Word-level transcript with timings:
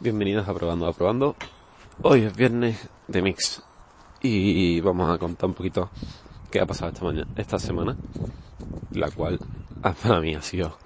Bienvenidos 0.00 0.46
a 0.46 0.54
Probando 0.54 0.86
a 0.86 0.92
Probando. 0.92 1.34
Hoy 2.02 2.22
es 2.22 2.36
viernes 2.36 2.88
de 3.08 3.20
Mix 3.20 3.64
y 4.22 4.80
vamos 4.80 5.10
a 5.10 5.18
contar 5.18 5.48
un 5.48 5.54
poquito 5.54 5.90
qué 6.52 6.60
ha 6.60 6.66
pasado 6.66 6.92
esta 6.92 7.04
mañana, 7.04 7.26
esta 7.34 7.58
semana, 7.58 7.96
la 8.92 9.10
cual 9.10 9.40
ah, 9.82 9.92
para 10.00 10.20
mí 10.20 10.36
ha 10.36 10.40
sido 10.40 10.78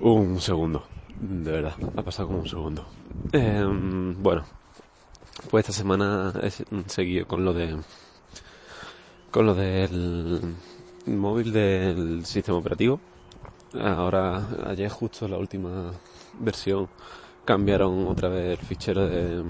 un 0.00 0.38
segundo, 0.38 0.84
de 1.18 1.50
verdad, 1.50 1.72
ha 1.96 2.02
pasado 2.02 2.28
como 2.28 2.40
un 2.40 2.48
segundo. 2.48 2.84
Em, 3.32 4.22
bueno, 4.22 4.44
pues 5.50 5.62
esta 5.62 5.72
semana 5.72 6.34
he 6.42 6.50
seguido 6.90 7.26
con 7.26 7.42
lo 7.42 7.54
de 7.54 7.74
con 9.30 9.46
lo 9.46 9.54
del 9.54 10.56
móvil 11.06 11.54
del 11.54 12.26
sistema 12.26 12.58
operativo. 12.58 13.00
Ahora, 13.80 14.46
ayer 14.66 14.90
justo 14.90 15.26
la 15.26 15.38
última 15.38 15.90
versión 16.38 16.88
cambiaron 17.46 18.06
otra 18.08 18.28
vez 18.28 18.58
el 18.58 18.66
fichero 18.66 19.06
de 19.06 19.42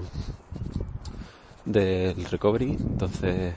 del 1.65 2.23
recovery 2.25 2.77
entonces 2.79 3.55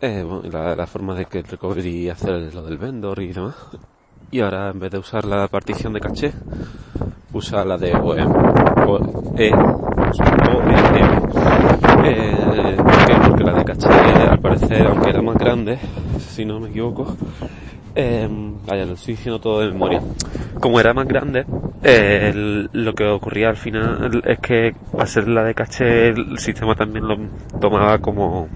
eh, 0.00 0.26
la, 0.50 0.86
forma 0.86 1.14
de 1.14 1.26
que 1.26 1.38
el 1.38 1.44
recovery 1.44 2.08
hace 2.08 2.50
lo 2.50 2.62
del 2.62 2.78
vendor 2.78 3.20
y 3.22 3.32
demás 3.32 3.54
y 4.32 4.40
ahora 4.40 4.70
en 4.70 4.80
vez 4.80 4.90
de 4.90 4.98
usar 4.98 5.24
la 5.26 5.46
partición 5.46 5.92
de 5.92 6.00
caché 6.00 6.32
usa 7.32 7.64
la 7.64 7.76
de 7.76 7.94
OEM 7.94 8.32
E 9.38 9.52
eh, 12.04 12.76
porque 13.28 13.44
la 13.44 13.52
de 13.52 13.64
caché 13.64 13.88
al 13.88 14.40
parecer 14.40 14.86
aunque 14.86 15.10
era 15.10 15.22
más 15.22 15.36
grande 15.36 15.78
si 16.18 16.44
no 16.44 16.58
me 16.58 16.70
equivoco 16.70 17.14
eh, 17.98 18.28
vaya, 18.66 18.84
lo 18.84 18.92
estoy 18.92 19.14
diciendo 19.14 19.40
todo 19.40 19.60
de 19.60 19.72
memoria. 19.72 20.02
Como 20.60 20.78
era 20.78 20.92
más 20.92 21.08
grande, 21.08 21.46
eh, 21.82 22.32
lo 22.72 22.94
que 22.94 23.04
ocurría 23.04 23.50
al 23.50 23.56
final 23.56 24.22
es 24.24 24.38
que 24.38 24.74
al 24.98 25.06
ser 25.06 25.28
la 25.28 25.44
de 25.44 25.54
caché 25.54 26.08
el 26.08 26.38
sistema 26.38 26.74
también 26.74 27.06
lo 27.06 27.16
tomaba 27.60 27.98
como 27.98 28.48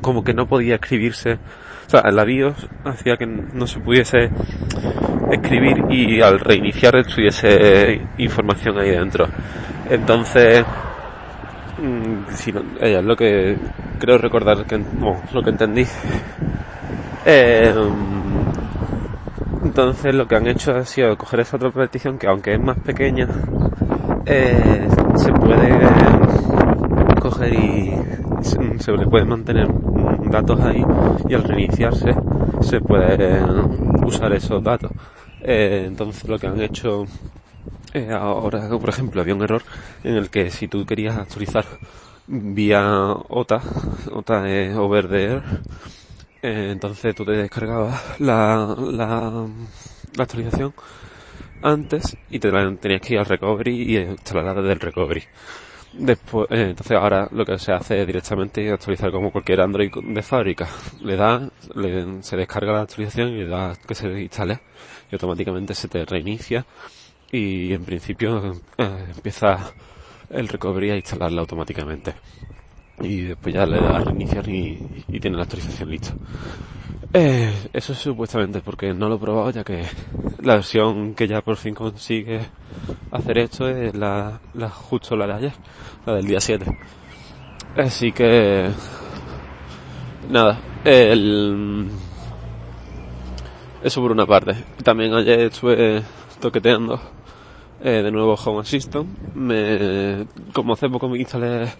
como 0.00 0.24
que 0.24 0.32
no 0.32 0.46
podía 0.46 0.76
escribirse. 0.76 1.38
O 1.86 1.90
sea 1.90 2.10
la 2.10 2.24
BIOS 2.24 2.68
hacía 2.84 3.16
que 3.16 3.26
no 3.26 3.66
se 3.66 3.80
pudiese 3.80 4.30
escribir 5.32 5.84
y 5.90 6.20
al 6.20 6.38
reiniciar 6.38 6.96
estuviese 6.96 8.00
información 8.18 8.78
ahí 8.78 8.90
dentro. 8.90 9.26
Entonces 9.90 10.64
mm, 11.78 12.32
si 12.32 12.52
no, 12.52 12.62
es 12.80 13.04
lo 13.04 13.16
que 13.16 13.56
creo 13.98 14.18
recordar 14.18 14.64
que 14.64 14.80
lo 15.32 15.42
que 15.42 15.50
entendí 15.50 15.84
eh, 17.26 17.74
entonces 19.80 20.14
lo 20.14 20.28
que 20.28 20.36
han 20.36 20.46
hecho 20.46 20.76
ha 20.76 20.84
sido 20.84 21.16
coger 21.16 21.40
esa 21.40 21.56
otra 21.56 21.70
petición 21.70 22.18
que 22.18 22.26
aunque 22.26 22.52
es 22.52 22.60
más 22.60 22.78
pequeña, 22.80 23.26
eh, 24.26 24.86
se 25.16 25.32
puede 25.32 25.70
coger 27.18 27.54
y 27.54 27.94
se, 28.42 28.92
le 28.92 29.06
puede 29.06 29.24
mantener 29.24 29.68
datos 30.30 30.60
ahí 30.60 30.84
y 31.28 31.34
al 31.34 31.44
reiniciarse 31.44 32.14
se 32.60 32.80
puede 32.80 33.42
usar 34.04 34.34
esos 34.34 34.62
datos. 34.62 34.92
Eh, 35.40 35.84
entonces 35.86 36.28
lo 36.28 36.38
que 36.38 36.46
han 36.46 36.60
hecho 36.60 37.06
eh, 37.94 38.12
ahora, 38.12 38.68
por 38.68 38.90
ejemplo, 38.90 39.22
había 39.22 39.34
un 39.34 39.42
error 39.42 39.62
en 40.04 40.14
el 40.14 40.28
que 40.28 40.50
si 40.50 40.68
tú 40.68 40.84
querías 40.84 41.16
actualizar 41.16 41.64
vía 42.26 43.14
OTA, 43.28 43.62
OTA 44.12 44.48
es 44.50 44.76
over 44.76 45.08
the 45.08 45.24
air, 45.24 45.42
eh, 46.42 46.70
entonces 46.72 47.14
tú 47.14 47.24
te 47.24 47.32
descargabas 47.32 48.20
la, 48.20 48.74
la, 48.78 49.46
la, 50.16 50.22
actualización 50.22 50.72
antes 51.62 52.16
y 52.30 52.38
te 52.38 52.50
tenías 52.50 53.00
que 53.00 53.14
ir 53.14 53.18
al 53.18 53.26
recovery 53.26 53.82
y 53.82 53.98
instalarla 53.98 54.54
desde 54.54 54.72
el 54.72 54.80
recovery. 54.80 55.22
Después, 55.92 56.46
eh, 56.50 56.70
entonces 56.70 56.96
ahora 56.96 57.28
lo 57.32 57.44
que 57.44 57.58
se 57.58 57.72
hace 57.72 58.00
es 58.00 58.06
directamente 58.06 58.70
actualizar 58.70 59.10
como 59.10 59.32
cualquier 59.32 59.60
Android 59.60 59.90
de 60.02 60.22
fábrica. 60.22 60.68
Le 61.02 61.16
da, 61.16 61.50
le, 61.74 62.22
se 62.22 62.36
descarga 62.36 62.72
la 62.72 62.82
actualización 62.82 63.28
y 63.30 63.38
le 63.38 63.48
da 63.48 63.74
que 63.86 63.94
se 63.94 64.08
instale 64.20 64.60
y 65.10 65.14
automáticamente 65.16 65.74
se 65.74 65.88
te 65.88 66.04
reinicia 66.04 66.64
y 67.32 67.72
en 67.72 67.84
principio 67.84 68.54
eh, 68.78 69.04
empieza 69.14 69.72
el 70.30 70.48
recovery 70.48 70.90
a 70.90 70.96
instalarla 70.96 71.40
automáticamente 71.40 72.14
y 73.02 73.22
después 73.22 73.54
ya 73.54 73.66
le 73.66 73.80
da 73.80 73.96
a 73.96 74.04
reiniciar 74.04 74.48
y, 74.48 74.78
tiene 75.20 75.36
la 75.36 75.42
actualización 75.42 75.90
lista. 75.90 76.14
Eh, 77.12 77.52
eso 77.72 77.92
es 77.92 77.98
supuestamente 77.98 78.60
porque 78.60 78.94
no 78.94 79.08
lo 79.08 79.16
he 79.16 79.18
probado 79.18 79.50
ya 79.50 79.64
que 79.64 79.84
la 80.42 80.54
versión 80.54 81.14
que 81.14 81.26
ya 81.26 81.40
por 81.40 81.56
fin 81.56 81.74
consigue 81.74 82.40
hacer 83.10 83.38
esto 83.38 83.68
es 83.68 83.94
la, 83.96 84.40
la 84.54 84.70
justo 84.70 85.16
la 85.16 85.26
de 85.26 85.32
ayer, 85.32 85.52
la 86.06 86.14
del 86.14 86.26
día 86.26 86.40
7. 86.40 86.64
Así 87.76 88.12
que 88.12 88.70
nada, 90.28 90.58
el, 90.84 91.88
eso 93.82 94.00
por 94.00 94.12
una 94.12 94.26
parte. 94.26 94.54
También 94.82 95.14
ayer 95.14 95.40
estuve 95.40 96.02
toqueteando 96.40 97.00
eh, 97.82 98.02
de 98.02 98.10
nuevo 98.10 98.34
Home 98.34 98.60
Assistant. 98.60 99.08
Me, 99.34 100.26
como 100.52 100.74
hace 100.74 100.88
poco 100.88 101.08
me 101.08 101.18
instalé 101.18 101.70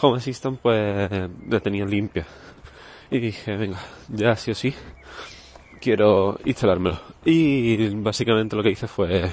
Home 0.00 0.18
Assistant 0.18 0.58
pues 0.60 1.10
la 1.48 1.60
tenía 1.60 1.84
limpia. 1.84 2.26
Y 3.10 3.18
dije, 3.20 3.56
venga, 3.56 3.78
ya 4.08 4.34
sí 4.36 4.50
o 4.50 4.54
sí, 4.54 4.74
quiero 5.80 6.38
instalármelo. 6.44 6.98
Y 7.24 7.88
básicamente 7.94 8.56
lo 8.56 8.62
que 8.62 8.70
hice 8.70 8.88
fue 8.88 9.30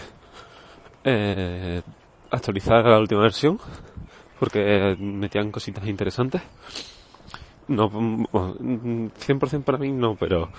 eh, 1.03 1.81
actualizar 2.29 2.85
la 2.85 2.99
última 2.99 3.21
versión, 3.21 3.59
porque 4.39 4.95
metían 4.99 5.51
cositas 5.51 5.87
interesantes. 5.87 6.41
No, 7.67 7.89
100% 7.89 9.63
para 9.63 9.77
mí 9.77 9.91
no, 9.91 10.15
pero 10.15 10.49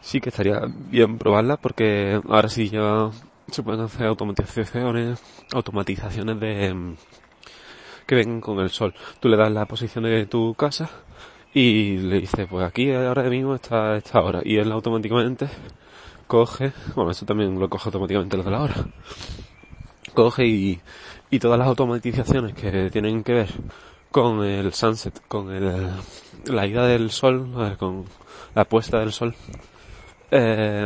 sí 0.00 0.20
que 0.20 0.28
estaría 0.28 0.60
bien 0.68 1.18
probarla 1.18 1.56
porque 1.56 2.20
ahora 2.28 2.48
sí 2.48 2.68
ya 2.68 3.10
se 3.50 3.62
pueden 3.62 3.80
hacer 3.80 4.06
automatizaciones, 4.06 5.20
automatizaciones 5.52 6.38
de 6.38 6.96
que 8.10 8.16
ven 8.16 8.40
con 8.40 8.58
el 8.58 8.70
sol. 8.70 8.92
Tú 9.20 9.28
le 9.28 9.36
das 9.36 9.52
la 9.52 9.66
posición 9.66 10.02
de 10.02 10.26
tu 10.26 10.52
casa 10.54 10.90
y 11.54 11.96
le 11.98 12.18
dices, 12.18 12.48
pues 12.50 12.66
aquí 12.66 12.90
ahora 12.92 13.22
mismo 13.30 13.54
está 13.54 13.96
esta 13.96 14.20
hora. 14.20 14.40
Y 14.44 14.56
él 14.56 14.72
automáticamente 14.72 15.48
coge, 16.26 16.72
bueno, 16.96 17.12
eso 17.12 17.24
también 17.24 17.56
lo 17.60 17.70
coge 17.70 17.86
automáticamente 17.86 18.36
lo 18.36 18.42
de 18.42 18.50
la 18.50 18.62
hora. 18.62 18.74
Coge 20.12 20.44
y, 20.44 20.80
y 21.30 21.38
todas 21.38 21.56
las 21.56 21.68
automatizaciones 21.68 22.52
que 22.54 22.90
tienen 22.90 23.22
que 23.22 23.32
ver 23.32 23.48
con 24.10 24.42
el 24.42 24.72
sunset, 24.72 25.22
con 25.28 25.52
el, 25.52 25.88
la 26.46 26.66
ida 26.66 26.88
del 26.88 27.12
sol, 27.12 27.76
con 27.78 28.06
la 28.56 28.64
puesta 28.64 28.98
del 28.98 29.12
sol, 29.12 29.36
eh, 30.32 30.84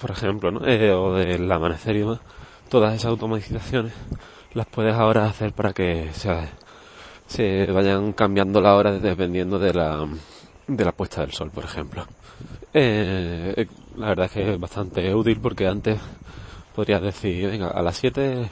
por 0.00 0.10
ejemplo, 0.10 0.50
¿no? 0.50 0.66
Eh, 0.66 0.90
o 0.90 1.14
del 1.14 1.50
amanecer 1.52 1.94
y 1.94 2.00
demás, 2.00 2.18
todas 2.68 2.92
esas 2.92 3.10
automatizaciones 3.10 3.92
las 4.56 4.66
puedes 4.66 4.94
ahora 4.94 5.26
hacer 5.26 5.52
para 5.52 5.74
que 5.74 6.08
se, 6.14 6.34
se 7.26 7.70
vayan 7.70 8.14
cambiando 8.14 8.62
la 8.62 8.74
hora 8.74 8.92
dependiendo 8.92 9.58
de 9.58 9.74
la, 9.74 10.08
de 10.66 10.84
la 10.84 10.92
puesta 10.92 11.20
del 11.20 11.32
sol, 11.32 11.50
por 11.50 11.64
ejemplo. 11.64 12.06
Eh, 12.72 13.52
eh, 13.54 13.66
la 13.98 14.08
verdad 14.08 14.26
es 14.26 14.32
que 14.32 14.52
es 14.54 14.58
bastante 14.58 15.14
útil 15.14 15.40
porque 15.42 15.66
antes 15.66 16.00
podrías 16.74 17.02
decir, 17.02 17.50
venga, 17.50 17.68
a 17.68 17.82
las 17.82 17.98
7 17.98 18.48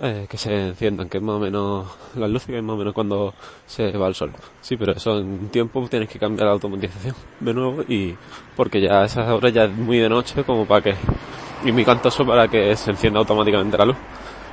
eh, 0.00 0.26
que 0.30 0.38
se 0.38 0.68
enciendan, 0.68 1.08
que 1.08 1.18
es 1.18 1.24
más 1.24 1.36
o 1.36 1.40
menos 1.40 1.88
las 2.14 2.30
luces, 2.30 2.46
que 2.46 2.58
es 2.58 2.62
más 2.62 2.74
o 2.74 2.78
menos 2.78 2.94
cuando 2.94 3.34
se 3.66 3.90
va 3.90 4.06
el 4.06 4.14
sol. 4.14 4.30
Sí, 4.60 4.76
pero 4.76 4.92
eso 4.92 5.18
en 5.18 5.48
tiempo 5.48 5.84
tienes 5.90 6.08
que 6.08 6.20
cambiar 6.20 6.46
la 6.46 6.52
automatización 6.52 7.16
de 7.40 7.52
nuevo 7.52 7.82
y 7.82 8.16
porque 8.54 8.80
ya 8.80 9.04
esas 9.04 9.28
horas 9.28 9.52
ya 9.52 9.64
es 9.64 9.72
muy 9.72 9.98
de 9.98 10.08
noche 10.08 10.44
como 10.44 10.66
para 10.66 10.82
que, 10.82 10.94
y 11.64 11.72
muy 11.72 11.84
cantoso 11.84 12.24
para 12.24 12.48
que 12.48 12.74
se 12.76 12.90
encienda 12.90 13.20
automáticamente 13.20 13.76
la 13.76 13.84
luz. 13.86 13.96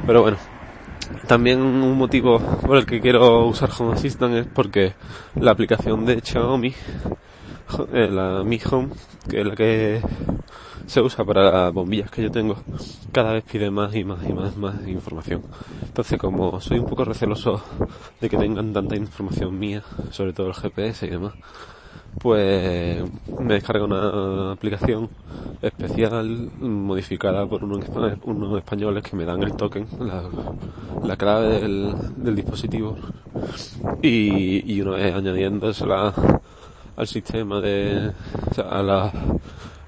Pero 0.05 0.21
bueno, 0.21 0.37
también 1.27 1.61
un 1.61 1.97
motivo 1.97 2.39
por 2.39 2.77
el 2.77 2.85
que 2.85 2.99
quiero 2.99 3.45
usar 3.45 3.69
Home 3.77 3.93
Assistant 3.93 4.35
es 4.35 4.47
porque 4.47 4.93
la 5.35 5.51
aplicación 5.51 6.05
de 6.05 6.21
Xiaomi, 6.21 6.73
eh, 7.93 8.07
la 8.09 8.43
Mi 8.43 8.59
Home, 8.69 8.89
que 9.29 9.41
es 9.41 9.45
la 9.45 9.55
que 9.55 10.01
se 10.85 11.01
usa 11.01 11.25
para 11.25 11.51
las 11.51 11.73
bombillas 11.73 12.09
que 12.09 12.23
yo 12.23 12.31
tengo, 12.31 12.57
cada 13.11 13.33
vez 13.33 13.43
pide 13.43 13.69
más 13.69 13.93
y 13.93 14.03
más 14.05 14.19
y 14.27 14.33
más, 14.33 14.55
más 14.55 14.87
información. 14.87 15.43
Entonces, 15.85 16.17
como 16.17 16.61
soy 16.61 16.79
un 16.79 16.85
poco 16.85 17.03
receloso 17.03 17.61
de 18.21 18.29
que 18.29 18.37
tengan 18.37 18.71
tanta 18.71 18.95
información 18.95 19.57
mía, 19.59 19.83
sobre 20.11 20.33
todo 20.33 20.47
el 20.47 20.53
GPS 20.53 21.05
y 21.05 21.09
demás, 21.09 21.33
pues 22.19 23.03
me 23.39 23.53
descarga 23.53 23.85
una 23.85 24.51
aplicación 24.51 25.09
especial 25.61 26.49
modificada 26.59 27.45
por 27.45 27.63
unos, 27.63 28.57
españoles 28.57 29.03
que 29.03 29.15
me 29.15 29.25
dan 29.25 29.43
el 29.43 29.53
token, 29.55 29.87
la, 31.03 31.15
clave 31.15 31.59
del, 31.59 32.35
dispositivo. 32.35 32.97
Y, 34.01 34.73
y 34.73 34.81
una 34.81 34.91
vez 34.91 35.15
añadiéndosela 35.15 36.13
al 36.95 37.07
sistema 37.07 37.61
de, 37.61 38.11
a 38.69 38.81
la, 38.81 39.11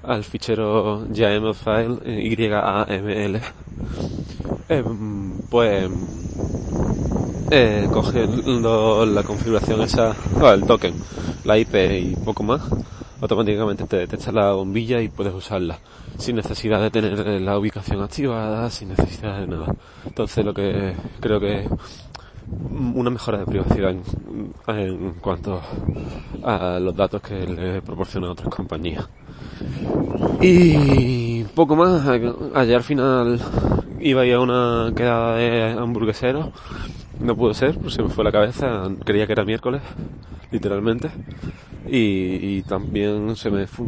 al 0.02 0.24
fichero 0.24 1.06
YAML 1.12 1.54
file, 1.54 1.98
YAML, 2.36 3.40
eh, 4.68 4.84
pues 5.50 5.90
eh, 7.50 7.88
cogiendo 7.90 9.04
la 9.06 9.22
configuración 9.22 9.82
esa, 9.82 10.14
el 10.54 10.64
token, 10.64 10.94
la 11.44 11.58
IP 11.58 11.74
y 11.74 12.16
poco 12.24 12.42
más, 12.42 12.62
automáticamente 13.20 13.84
te 13.84 13.96
detecta 13.96 14.32
la 14.32 14.52
bombilla 14.52 15.00
y 15.00 15.08
puedes 15.08 15.34
usarla 15.34 15.78
sin 16.18 16.36
necesidad 16.36 16.80
de 16.80 16.90
tener 16.90 17.40
la 17.40 17.58
ubicación 17.58 18.02
activada, 18.02 18.70
sin 18.70 18.90
necesidad 18.90 19.40
de 19.40 19.46
nada. 19.46 19.74
Entonces 20.06 20.44
lo 20.44 20.54
que 20.54 20.94
creo 21.20 21.40
que 21.40 21.68
una 22.72 23.10
mejora 23.10 23.38
de 23.38 23.46
privacidad 23.46 23.94
en, 24.68 25.14
cuanto 25.20 25.60
a 26.42 26.78
los 26.80 26.94
datos 26.96 27.22
que 27.22 27.46
le 27.46 27.82
proporcionan 27.82 28.30
otras 28.30 28.48
compañías. 28.48 29.08
Y 30.40 31.44
poco 31.44 31.76
más, 31.76 32.06
ayer 32.06 32.76
al 32.76 32.82
final 32.82 33.40
iba 34.00 34.22
a 34.22 34.26
ir 34.26 34.34
a 34.34 34.40
una 34.40 34.92
quedada 34.94 35.36
de 35.36 35.72
hamburgueseros, 35.72 36.48
no 37.20 37.36
pudo 37.36 37.54
ser, 37.54 37.76
pues 37.76 37.94
se 37.94 38.02
me 38.02 38.08
fue 38.08 38.24
la 38.24 38.32
cabeza, 38.32 38.88
creía 39.04 39.26
que 39.26 39.32
era 39.32 39.44
miércoles, 39.44 39.82
literalmente, 40.50 41.10
y, 41.86 42.62
también 42.62 43.34
se 43.36 43.50
me 43.50 43.66
fue 43.66 43.86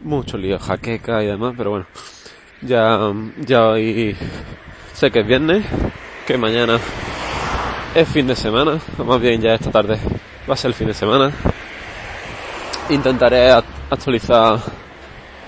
mucho 0.00 0.38
lío, 0.38 0.58
jaqueca 0.58 1.22
y 1.22 1.26
demás, 1.26 1.54
pero 1.56 1.70
bueno, 1.70 1.86
ya, 2.62 3.12
ya 3.38 3.68
hoy 3.68 4.16
sé 4.92 5.10
que 5.10 5.20
es 5.20 5.26
viernes, 5.26 5.64
que 6.26 6.36
mañana 6.38 6.78
es 7.94 8.08
fin 8.08 8.26
de 8.26 8.36
semana, 8.36 8.78
o 8.98 9.04
más 9.04 9.20
bien 9.20 9.40
ya 9.40 9.54
esta 9.54 9.70
tarde 9.70 9.98
va 10.48 10.54
a 10.54 10.56
ser 10.56 10.70
el 10.70 10.74
fin 10.74 10.86
de 10.86 10.94
semana. 10.94 11.32
Intentaré 12.88 13.50
actualizar 13.50 14.58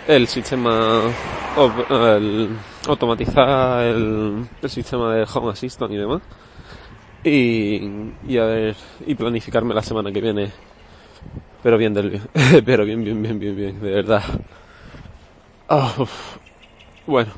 el 0.06 0.26
sistema, 0.26 1.02
el, 1.90 2.56
automatizar 2.86 3.84
el, 3.84 4.48
sistema 4.68 5.14
de 5.14 5.26
Home 5.32 5.52
Assistant 5.52 5.92
y 5.92 5.96
demás. 5.96 6.22
Y, 7.24 8.36
a 8.36 8.44
ver, 8.44 8.76
y 9.06 9.14
planificarme 9.14 9.74
la 9.74 9.82
semana 9.82 10.10
que 10.12 10.20
viene. 10.20 10.52
Pero 11.62 11.78
bien 11.78 11.94
del 11.94 12.20
pero 12.64 12.84
bien, 12.84 13.04
bien, 13.04 13.22
bien, 13.22 13.38
bien, 13.38 13.56
bien, 13.56 13.80
de 13.80 13.90
verdad. 13.90 14.22
Ah, 15.68 15.94
bueno, 17.06 17.32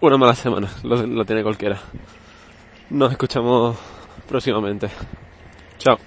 una 0.00 0.16
mala 0.16 0.34
semana, 0.34 0.68
lo, 0.82 1.06
lo 1.06 1.24
tiene 1.24 1.42
cualquiera. 1.42 1.78
Nos 2.90 3.12
escuchamos 3.12 3.76
próximamente. 4.26 4.88
Chao. 5.78 5.98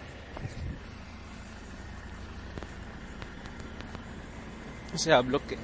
O 4.94 4.98
sea, 4.98 5.22
bloque. 5.22 5.58